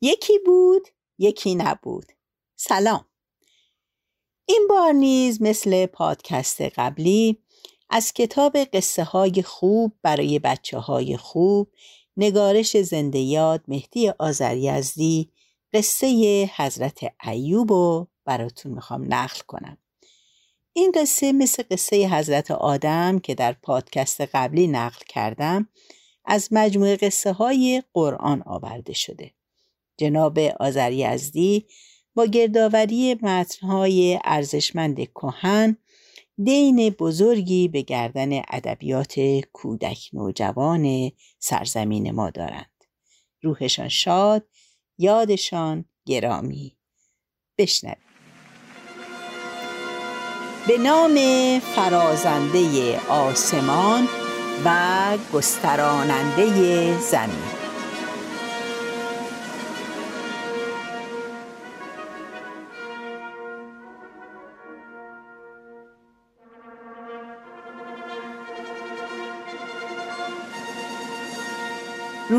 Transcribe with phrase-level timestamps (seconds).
[0.00, 0.88] یکی بود
[1.18, 2.06] یکی نبود.
[2.56, 3.04] سلام.
[4.46, 7.38] این بار نیز مثل پادکست قبلی
[7.90, 11.68] از کتاب قصه های خوب برای بچه های خوب
[12.16, 15.32] نگارش زنده یاد مهدی آذریزدی
[15.72, 19.78] قصه حضرت ایوب رو براتون می‌خوام نقل کنم.
[20.72, 25.68] این قصه مثل قصه حضرت آدم که در پادکست قبلی نقل کردم
[26.24, 29.30] از مجموعه قصه های قرآن آورده شده.
[30.00, 31.66] جناب آذریزدی
[32.14, 35.76] با گردآوری متنهای ارزشمند کهن
[36.44, 39.20] دین بزرگی به گردن ادبیات
[39.52, 42.84] کودک نوجوان سرزمین ما دارند.
[43.42, 44.46] روحشان شاد
[44.98, 46.76] یادشان گرامی.
[47.58, 47.98] بشنوید.
[50.68, 51.14] به نام
[51.58, 54.08] فرازنده آسمان
[54.64, 57.59] و گستراننده زمین.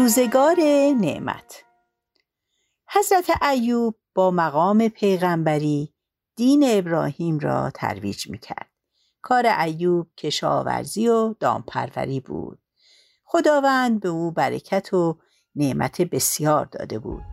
[0.02, 0.56] روزگار
[1.00, 1.64] نعمت
[2.94, 5.94] حضرت ایوب با مقام پیغمبری
[6.36, 8.70] دین ابراهیم را ترویج می‌کرد.
[9.22, 12.60] کار ایوب کشاورزی و دامپروری بود.
[13.24, 15.18] خداوند به او برکت و
[15.56, 17.24] نعمت بسیار داده بود.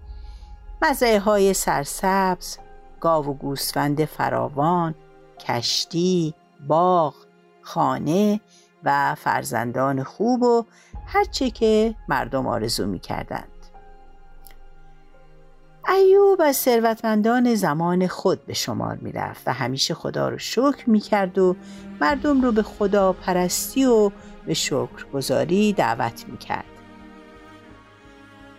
[0.82, 2.58] مزرعه های سرسبز،
[3.00, 4.94] گاو و گوسفند فراوان،
[5.40, 6.34] کشتی،
[6.68, 7.14] باغ،
[7.62, 8.40] خانه
[8.84, 10.64] و فرزندان خوب و
[11.10, 13.48] هرچه که مردم آرزو می کردند.
[15.88, 21.00] ایوب از ثروتمندان زمان خود به شمار می رفت و همیشه خدا رو شکر می
[21.00, 21.56] کرد و
[22.00, 24.10] مردم رو به خدا پرستی و
[24.46, 26.64] به شکر گذاری دعوت می کرد.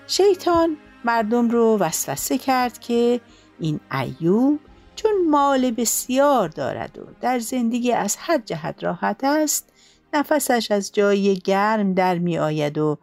[0.07, 3.21] شیطان مردم رو وسوسه کرد که
[3.59, 4.59] این ایوب
[4.95, 9.68] چون مال بسیار دارد و در زندگی از هر جهت راحت است
[10.13, 12.97] نفسش از جای گرم در می آید و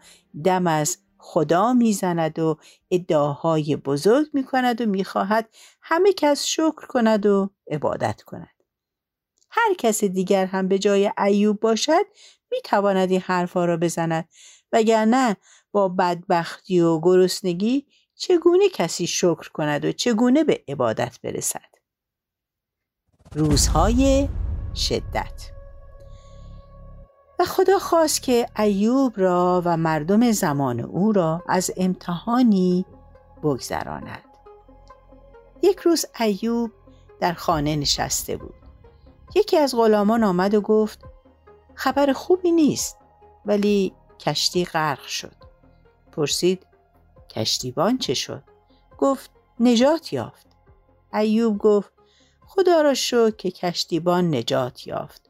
[0.45, 2.59] دم از خدا می‌زند و
[2.91, 5.49] ادعاهای بزرگ می کند و می‌خواهد
[5.83, 8.57] همه کس شکر کند و عبادت کند.
[9.51, 12.07] هر کس دیگر هم به جای ایوب باشد
[12.51, 14.29] می تواند این حرفها را بزند
[14.73, 15.37] وگرنه
[15.73, 21.77] با بدبختی و گرسنگی چگونه کسی شکر کند و چگونه به عبادت برسد
[23.35, 24.29] روزهای
[24.75, 25.56] شدت
[27.39, 32.85] و خدا خواست که ایوب را و مردم زمان او را از امتحانی
[33.43, 34.25] بگذراند.
[35.63, 36.71] یک روز ایوب
[37.21, 38.55] در خانه نشسته بود.
[39.35, 41.05] یکی از غلامان آمد و گفت
[41.75, 42.97] خبر خوبی نیست
[43.47, 45.37] ولی کشتی غرق شد.
[46.13, 46.67] پرسید
[47.31, 48.43] کشتیبان چه شد؟
[48.99, 49.31] گفت
[49.61, 50.47] نجات یافت.
[51.15, 51.93] ایوب گفت
[52.47, 55.26] خدا را شکر که کشتیبان نجات یافت.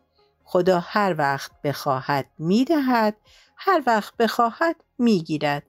[0.48, 3.16] خدا هر وقت بخواهد می‌دهد
[3.56, 5.62] هر وقت بخواهد می‌گیرد.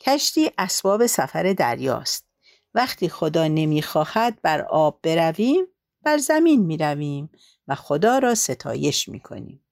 [0.00, 2.26] کشتی اسباب سفر دریاست.
[2.74, 5.66] وقتی خدا نمی‌خواهد بر آب برویم
[6.02, 7.30] بر زمین می‌رویم
[7.68, 9.64] و خدا را ستایش می‌کنیم.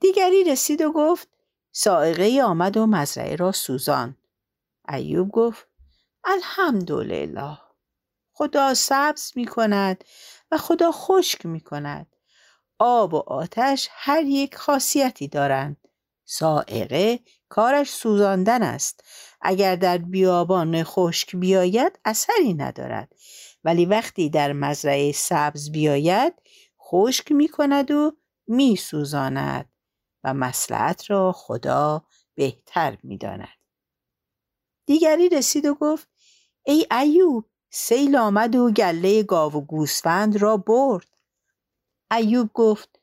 [0.00, 1.28] دیگری رسید و گفت
[1.72, 4.16] سائقه آمد و مزرعه را سوزان
[4.88, 5.66] ایوب گفت
[6.24, 7.58] الحمدلله.
[8.32, 10.04] خدا سبز می کند
[10.50, 12.15] و خدا خشک می کند
[12.78, 15.76] آب و آتش هر یک خاصیتی دارند.
[16.24, 19.04] سائقه کارش سوزاندن است.
[19.40, 23.12] اگر در بیابان خشک بیاید اثری ندارد.
[23.64, 26.34] ولی وقتی در مزرعه سبز بیاید
[26.80, 28.12] خشک می کند و
[28.46, 29.72] می سوزاند
[30.24, 32.04] و مسلحت را خدا
[32.34, 33.48] بهتر می داند.
[34.86, 36.08] دیگری رسید و گفت
[36.64, 41.15] ای ایوب سیل آمد و گله گاو و گوسفند را برد.
[42.10, 43.00] ایوب گفت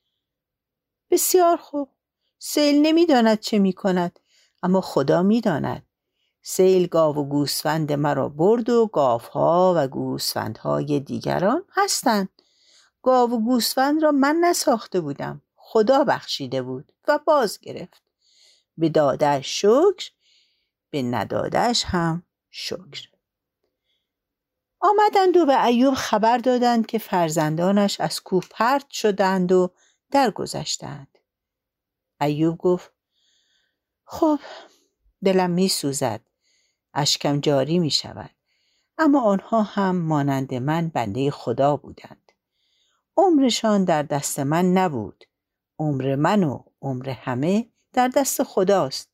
[1.09, 1.89] بسیار خوب.
[2.39, 4.19] سیل نمی‌داند چه می کند
[4.63, 5.87] اما خدا می‌داند.
[6.41, 12.29] سیل گاو و گوسفند مرا برد و گاوها و گوسفندهای دیگران هستند.
[13.01, 15.41] گاو و گوسفند را من نساخته بودم.
[15.55, 18.01] خدا بخشیده بود و باز گرفت
[18.77, 20.11] به دادش شکر
[20.89, 23.12] به ندادش هم شکر.
[24.83, 29.71] آمدند و به ایوب خبر دادند که فرزندانش از کوه پرت شدند و
[30.11, 31.17] درگذشتند.
[32.21, 32.91] ایوب گفت
[34.05, 34.39] خب
[35.23, 36.21] دلم می سوزد
[36.93, 38.29] اشکم جاری می شود
[38.97, 42.31] اما آنها هم مانند من بنده خدا بودند.
[43.17, 45.23] عمرشان در دست من نبود.
[45.79, 49.12] عمر من و عمر همه در دست خداست.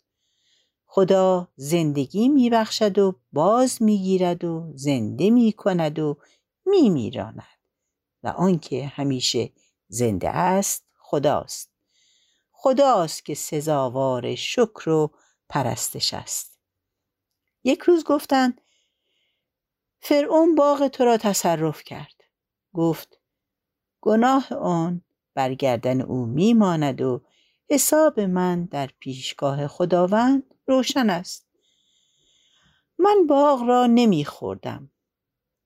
[0.91, 6.17] خدا زندگی میبخشد و باز می‌گیرد و زنده می‌کند و
[6.65, 7.43] میمیراند.
[8.23, 9.51] و آنکه همیشه
[9.87, 11.69] زنده است خداست.
[12.51, 15.11] خداست که سزاوار شکر و
[15.49, 16.59] پرستش است.
[17.63, 18.61] یک روز گفتند
[19.99, 22.23] فرعون باغ تو را تصرف کرد.
[22.73, 23.19] گفت
[24.01, 25.01] گناه آن
[25.33, 27.21] برگردن او میماند و
[27.69, 31.47] حساب من در پیشگاه خداوند روشن است.
[32.97, 34.91] من باغ را نمیخوردم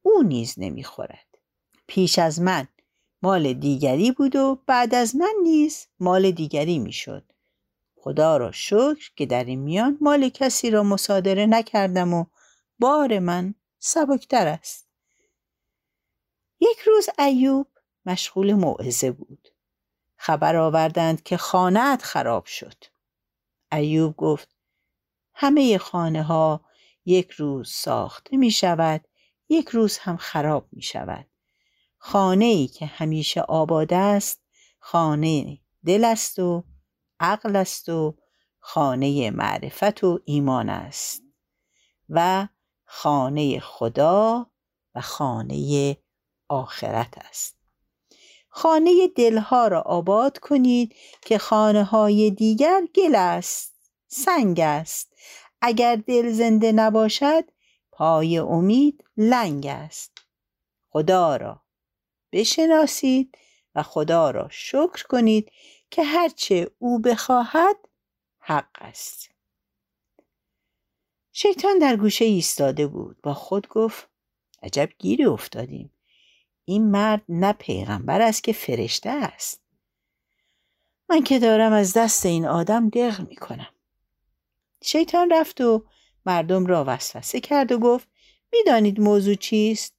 [0.01, 1.27] او نیز نمی‌خورد
[1.87, 2.67] پیش از من
[3.21, 7.31] مال دیگری بود و بعد از من نیز مال دیگری می‌شد
[7.95, 12.25] خدا را شکر که در این میان مال کسی را مصادره نکردم و
[12.79, 14.87] بار من سبکتر است.
[16.59, 17.67] یک روز ایوب
[18.05, 19.47] مشغول موعظه بود.
[20.15, 22.83] خبر آوردند که خانهت خراب شد.
[23.71, 24.52] ایوب گفت
[25.43, 26.61] همه خانه ها
[27.05, 29.07] یک روز ساخته می شود
[29.49, 31.27] یک روز هم خراب می شود
[31.97, 34.41] خانه ای که همیشه آباد است
[34.79, 36.63] خانه دل است و
[37.19, 38.17] عقل است و
[38.59, 41.21] خانه معرفت و ایمان است.
[42.09, 42.47] و
[42.85, 44.51] خانه خدا
[44.95, 45.97] و خانه
[46.49, 47.57] آخرت است.
[48.49, 53.72] خانه دلها را آباد کنید که خانه های دیگر گل است.
[54.13, 55.13] سنگ است.
[55.61, 57.43] اگر دل زنده نباشد
[57.91, 60.11] پای امید لنگ است.
[60.89, 61.61] خدا را
[62.31, 63.37] بشناسید
[63.75, 65.51] و خدا را شکر کنید
[65.91, 67.75] که هرچه او بخواهد
[68.39, 69.29] حق است.
[71.31, 73.21] شیطان در گوشه ایستاده بود.
[73.23, 74.09] با خود گفت
[74.63, 75.93] عجب گیری افتادیم.
[76.65, 79.61] این مرد نه پیغمبر است که فرشته است.
[81.09, 83.72] من که دارم از دست این آدم دق می کنم
[84.83, 85.85] شیطان رفت و
[86.25, 88.07] مردم را وسوسه کرد و گفت
[88.53, 89.93] می‌دانید موضوع چیست؟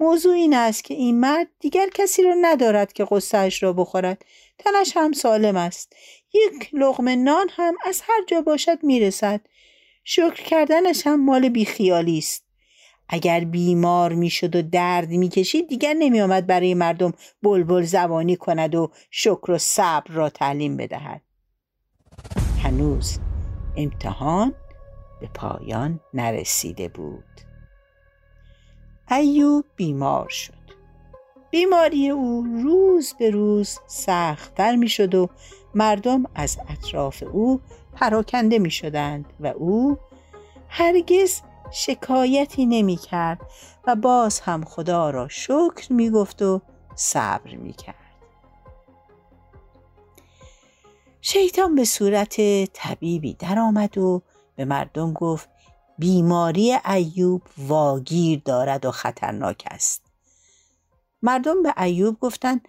[0.00, 4.24] موضوع این است که این مرد دیگر کسی را ندارد که قصهش را بخورد.
[4.58, 5.92] تنش هم سالم است.
[6.34, 9.40] یک لغم نان هم از هر جا باشد می‌رسد.
[10.04, 12.44] شکر کردنش هم مال بیخیالی است.
[13.08, 17.12] اگر بیمار می‌شد و درد می‌کشید دیگر نمیآمد برای مردم
[17.42, 21.22] بلبل زبانی کند و شکر و صبر را تعلیم بدهد.
[22.62, 23.18] هنوز
[23.76, 24.54] امتحان
[25.20, 27.24] به پایان نرسیده بود
[29.10, 30.54] ایوب بیمار شد
[31.50, 35.28] بیماری او روز به روز سختتر می شد و
[35.74, 37.60] مردم از اطراف او
[37.94, 39.98] پراکنده می شدند و او
[40.68, 41.40] هرگز
[41.70, 43.40] شکایتی نمی کرد
[43.86, 46.60] و باز هم خدا را شکر می گفت و
[46.94, 47.99] صبر می کرد.
[51.22, 52.36] شیطان به صورت
[52.72, 54.22] طبیبی درآمد و
[54.56, 55.48] به مردم گفت
[55.98, 60.02] بیماری ایوب واگیر دارد و خطرناک است.
[61.22, 62.68] مردم به ایوب گفتند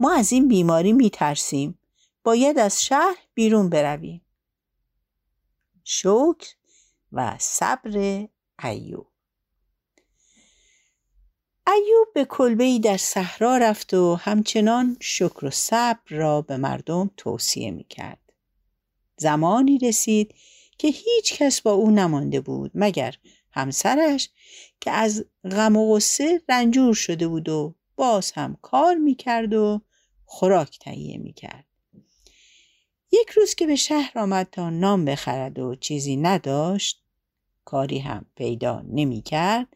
[0.00, 1.78] ما از این بیماری می ترسیم.
[2.24, 4.20] باید از شهر بیرون برویم.
[5.84, 6.54] شکر
[7.12, 8.26] و صبر
[8.64, 9.06] ایوب
[11.66, 17.70] ایوب به کلبه در صحرا رفت و همچنان شکر و صبر را به مردم توصیه
[17.70, 18.32] می کرد.
[19.16, 20.34] زمانی رسید
[20.78, 23.14] که هیچ کس با او نمانده بود مگر
[23.50, 24.30] همسرش
[24.80, 29.80] که از غم و غصه رنجور شده بود و باز هم کار می کرد و
[30.24, 31.64] خوراک تهیه می کرد.
[33.12, 37.05] یک روز که به شهر آمد تا نام بخرد و چیزی نداشت
[37.66, 39.68] کاری هم پیدا نمی کرد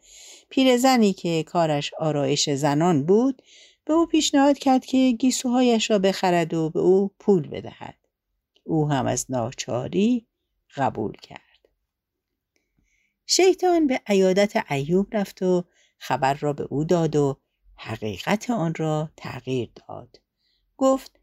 [0.49, 3.42] پیرزنی که کارش آرایش زنان بود
[3.85, 7.97] به او پیشنهاد کرد که گیسوهایش را بخرد و به او پول بدهد.
[8.64, 10.26] او هم از ناچاری
[10.76, 11.68] قبول کرد.
[13.26, 15.64] شیطان به عیادت ایوب رفت و
[15.99, 17.37] خبر را به او داد و
[17.76, 20.20] حقیقت آن را تغییر داد.
[20.76, 21.20] گفت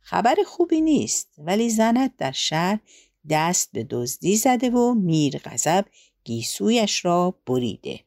[0.00, 2.80] خبر خوبی نیست ولی زنت در شهر
[3.28, 5.84] دست به دزدی زده و میر غضب
[6.24, 8.00] گیسویش را بریده.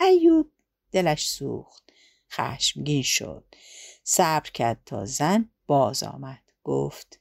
[0.00, 0.50] ایوب
[0.92, 1.92] دلش سوخت
[2.30, 3.44] خشمگین شد.
[4.04, 6.42] صبر کرد تا زن باز آمد.
[6.64, 7.20] گفت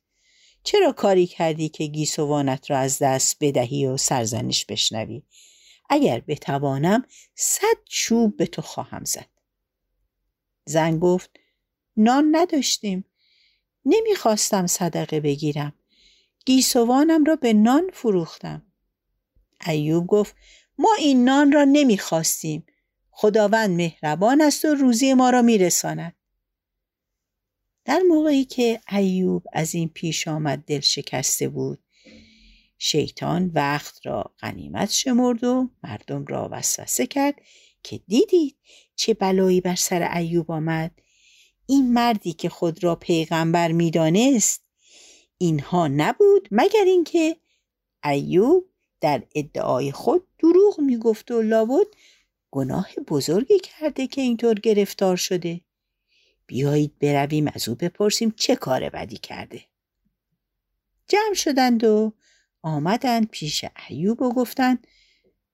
[0.64, 5.24] چرا کاری کردی که گیسوانت را از دست بدهی و سرزنش بشنوی؟
[5.90, 9.30] اگر بتوانم صد چوب به تو خواهم زد.
[10.66, 11.40] زن گفت
[11.98, 13.06] نان نداشتیم.
[13.86, 15.74] نمی‌خواستم صدقه بگیرم.
[16.48, 18.66] گیسوانم را به نان فروختم.
[19.68, 20.36] ایوب گفت
[20.78, 22.66] ما این نان را نمی‌خواستیم.
[23.12, 26.16] خداوند مهربان است و روزی ما را میرساند.
[27.86, 31.80] در موقعی که ایوب از این پیش آمد دل شکسته بود
[32.78, 37.36] شیطان وقت را غنیمت شمرد و مردم را وسوسه کرد
[37.84, 38.58] که دیدید
[38.96, 40.92] چه بلایی بر سر ایوب آمد.
[41.66, 44.67] این مردی که خود را پیغمبر می‌دانست
[45.38, 47.38] اینها نبود مگر اینکه
[48.04, 48.70] ایوب
[49.02, 51.88] در ادعای خود دروغ می‌گفت و لابد
[52.52, 55.62] گناه بزرگی کرده که اینطور گرفتار شده.
[56.48, 59.62] بیایید برویم از او بپرسیم چه کار بدی کرده.
[61.08, 62.14] جمع شدند و
[62.62, 64.88] آمدند پیش ایوب و گفتند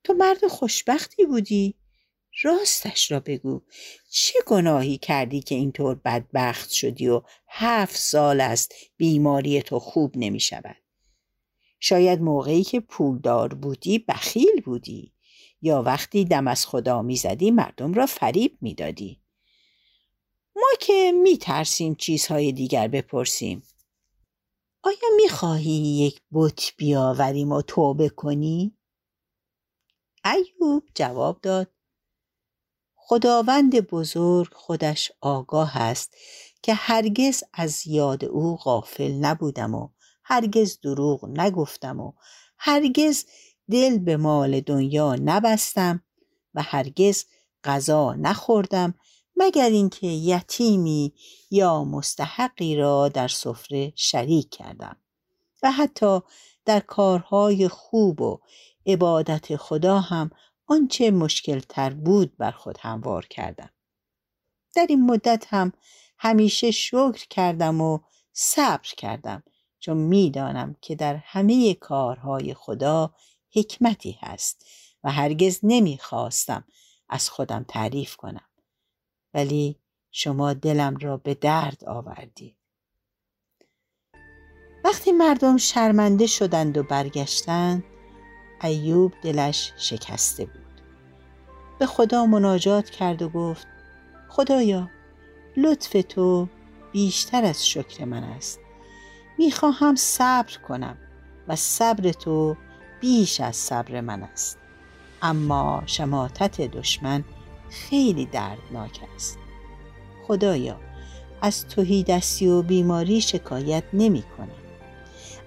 [0.04, 1.74] تو مرد خوشبختی بودی.
[2.42, 3.62] راستش را بگو.
[4.10, 10.40] چه گناهی کردی که اینطور بدبخت شدی و هفت سال است بیماری تو خوب نمی
[10.40, 10.76] شود؟
[11.80, 15.12] شاید موقعی که پولدار بودی بخیل بودی
[15.62, 19.20] یا وقتی دم از خدا می‌زدی مردم را فریب می‌دادی
[20.56, 23.62] ما که میترسیم چیزهای دیگر بپرسیم.
[24.82, 28.76] آیا می‌خواهی یک بت بیاوریم و توبه کنی؟
[30.24, 31.73] ایوب جواب داد.
[33.06, 36.14] خداوند بزرگ خودش آگاه است
[36.62, 39.88] که هرگز از یاد او غافل نبودم و
[40.24, 42.12] هرگز دروغ نگفتم و
[42.58, 43.24] هرگز
[43.70, 46.02] دل به مال دنیا نبستم
[46.54, 47.24] و هرگز
[47.64, 48.94] غذا نخوردم
[49.36, 51.14] مگر اینکه یتیمی
[51.50, 54.96] یا مستحقی را در سفره شریک کردم
[55.62, 56.20] و حتی
[56.64, 58.40] در کارهای خوب و
[58.86, 60.30] عبادت خدا هم
[60.66, 63.70] آنچه مشکل تر بود بر خود هموار کردم.
[64.74, 65.72] در این مدت هم
[66.18, 67.98] همیشه شکر کردم و
[68.32, 69.42] صبر کردم
[69.78, 73.14] چون می‌دانم که در همه کارهای خدا
[73.52, 74.66] حکمتی هست
[75.04, 76.64] و هرگز نمی‌خواستم
[77.08, 78.48] از خودم تعریف کنم.
[79.34, 79.78] ولی
[80.10, 82.56] شما دلم را به درد آوردید
[84.84, 87.84] وقتی مردم شرمنده شدند و برگشتند
[88.62, 90.80] ایوب دلش شکسته بود.
[91.78, 93.66] به خدا مناجات کرد و گفت
[94.28, 94.90] خدایا
[95.56, 96.48] لطف تو
[96.92, 98.60] بیشتر از شکر من است.
[99.38, 100.96] می‌خواهم صبر کنم
[101.48, 102.56] و صبر تو
[103.00, 104.58] بیش از صبر من است.
[105.22, 107.24] اما شماتت دشمن
[107.70, 109.38] خیلی دردناک است.
[110.26, 110.80] خدایا
[111.42, 114.48] از توهی دستی و بیماری شکایت نمی کنم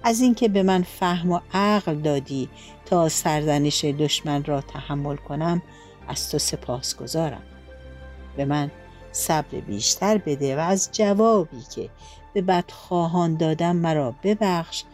[0.02, 2.48] از اینکه به من فهم و عقل دادی
[2.88, 5.62] تا سرزنش دشمن را تحمل کنم
[6.08, 7.42] از تو سپاس گذارم
[8.36, 8.70] به من
[9.12, 11.90] صبر بیشتر بده و از جوابی که
[12.34, 14.84] به بدخواهان دادم مرا ببخش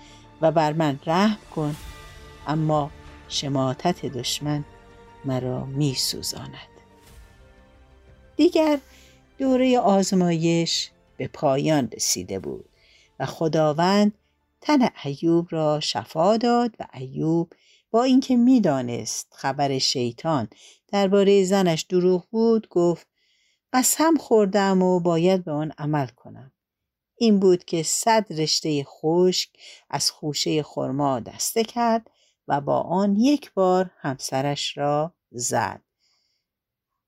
[0.41, 1.77] و بر من رحم کن
[2.47, 2.91] اما
[3.29, 4.65] شماتت دشمن
[5.25, 6.75] مرا می سوزاند.
[8.37, 8.79] دیگر
[9.39, 12.69] دوره آزمایش به پایان رسیده بود
[13.21, 14.13] و خداوند
[14.61, 17.53] تن ایوب را شفا داد و ایوب
[17.95, 20.49] با اینکه می‌دانست خبر شیطان
[20.89, 23.07] درباره زنش دروغ بود گفت
[23.73, 26.53] قسم خوردم و باید به آن عمل کنم.
[27.17, 29.51] این بود که صد رشته خشک
[29.91, 32.11] از خوشه خرما دسته کرد
[32.49, 35.83] و با آن یک بار همسرش را زد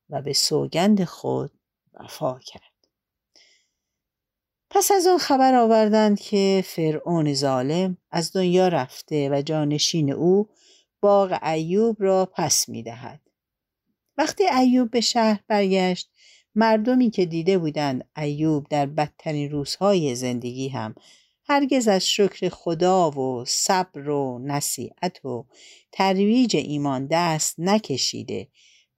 [0.09, 1.51] و به سوگند خود
[1.93, 2.87] وفا کرد.
[4.69, 10.49] پس از آن خبر آوردند که فرعون ظالم از دنیا رفته و جانشین او
[11.01, 13.21] باغ ایوب را پس می دهد.
[14.17, 16.11] وقتی ایوب به شهر برگشت
[16.55, 20.95] مردمی که دیده بودند ایوب در بدترین روزهای زندگی هم
[21.43, 25.45] هرگز از شکر خدا و صبر و نصیحت و
[25.91, 28.47] ترویج ایمان دست نکشیده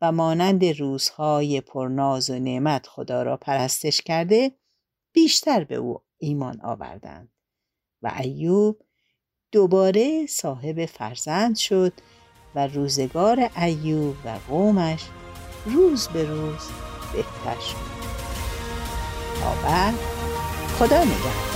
[0.01, 4.51] و مانند روزهای پرناز و نعمت خدا را پرستش کرده
[5.13, 7.31] بیشتر به او ایمان آوردند
[8.01, 8.81] و ایوب
[9.51, 11.93] دوباره صاحب فرزند شد
[12.55, 15.03] و روزگار ایوب و قومش
[15.65, 16.69] روز به روز
[17.13, 17.89] بهتر شد.
[19.41, 19.93] تا بعد
[20.79, 21.48] خدا نگهدار.